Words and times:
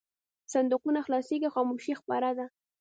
صندوقونه 0.53 0.99
خلاصېږي 1.05 1.49
خاموشي 1.55 1.93
خپره 2.01 2.29
ده. 2.37 2.45